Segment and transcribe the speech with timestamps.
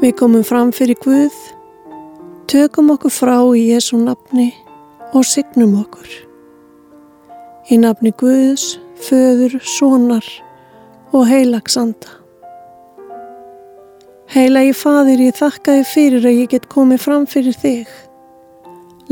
[0.00, 1.34] Við komum fram fyrir Guð,
[2.48, 4.46] tökum okkur frá í Jésu nafni
[5.12, 6.06] og signum okkur.
[7.68, 10.24] Í nafni Guðs, föður, sonar
[11.12, 12.14] og heilagsanda.
[14.32, 17.90] Heilagi fadir, ég þakka þið fyrir að ég get komið fram fyrir þig,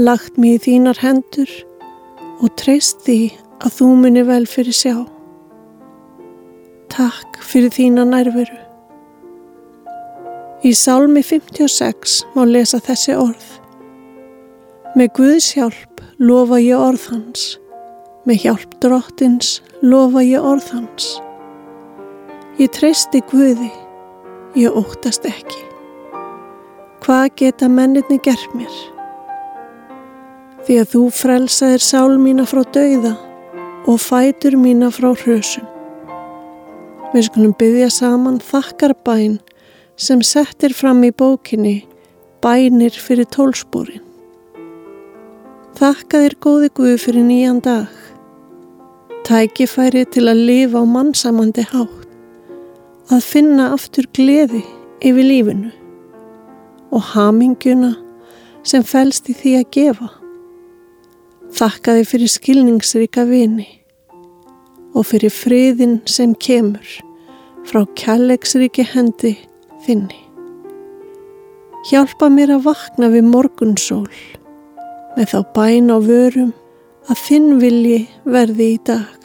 [0.01, 1.53] lagt mér í þínar hendur
[2.39, 3.19] og treyst því
[3.61, 4.97] að þú muni vel fyrir sjá.
[6.97, 8.68] Takk fyrir þína nærveru.
[10.69, 13.45] Í sálmi 56 má lesa þessi orð.
[14.99, 17.45] Með Guðs hjálp lofa ég orð hans.
[18.29, 21.07] Með hjálp drottins lofa ég orð hans.
[22.61, 23.71] Ég treysti Guði,
[24.61, 25.65] ég óttast ekki.
[27.07, 28.79] Hvað geta menninni gert mér?
[30.67, 33.15] Því að þú frelsaðir sál mína frá dauða
[33.89, 35.65] og fætur mína frá hrösun.
[37.15, 39.39] Við skulum byggja saman þakkar bæn
[39.99, 41.83] sem settir fram í bókinni
[42.39, 44.05] Bænir fyrir tólspúrin.
[45.79, 47.91] Þakka þér góði Guð fyrir nýjan dag.
[49.27, 52.07] Tækifæri til að lifa á mannsamandi hátt.
[53.11, 54.63] Að finna aftur gleði
[55.03, 55.73] yfir lífinu
[56.95, 57.97] og haminguna
[58.63, 60.09] sem fælst í því að gefa.
[61.59, 63.69] Þakka þér fyrir skilningsrika vini
[64.95, 66.99] og fyrir friðin sem kemur
[67.69, 69.35] frá kjallegsriki hendi
[69.85, 70.19] þinni.
[71.89, 74.09] Hjálpa mér að vakna við morgunsól
[75.17, 76.53] með þá bæn á vörum
[77.09, 79.17] að þinn vilji verði í dag.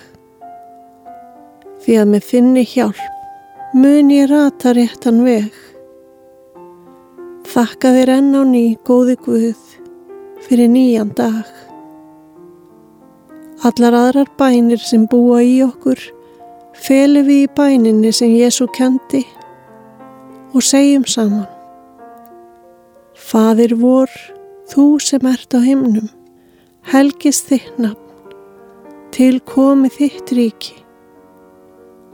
[1.84, 5.52] Því að með þinni hjálp mun ég rata réttan veg.
[7.54, 9.60] Þakka þér enn á ný, góði Guð,
[10.46, 11.50] fyrir nýjan dag.
[13.64, 16.00] Allar aðrar bænir sem búa í okkur
[16.84, 19.24] felum við í bæninni sem Jésu kendi
[20.54, 21.50] og segjum saman.
[23.18, 24.12] Fadir vor,
[24.70, 26.10] þú sem ert á himnum,
[26.94, 28.00] helgist þitt nafn,
[29.14, 30.78] til komi þitt ríki.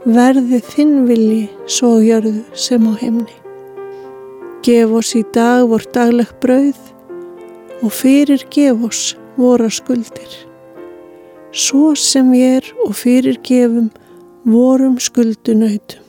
[0.00, 3.36] Verði þinn vilji svo gjörðu sem á himni.
[4.64, 6.80] Gef oss í dag vor dagleg brauð
[7.84, 10.32] og fyrir gef oss voru skuldir.
[11.52, 13.90] Svo sem við er og fyrir gefum
[14.48, 15.99] vorum skuldunautum.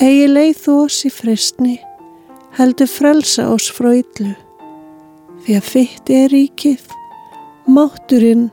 [0.00, 1.74] Egi leið þú oss í frestni,
[2.56, 4.30] heldur frelsa oss frá yllu,
[5.44, 6.86] því að þitt er ríkið,
[7.68, 8.46] mátturinn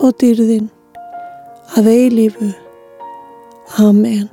[0.00, 0.70] og dýrðinn,
[1.76, 2.48] að eilífu.
[3.84, 4.30] Amen.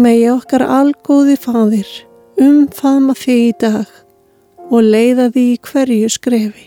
[0.00, 1.92] Megi okkar algóði fadir
[2.40, 3.92] umfaðma þig í dag
[4.70, 6.66] og leiða því hverju skrefi.